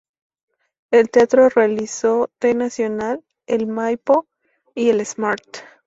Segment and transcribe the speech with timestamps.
[0.89, 2.55] En teatro realizó T.
[2.55, 4.25] Nacional, el Maipo
[4.73, 5.43] y el Smart.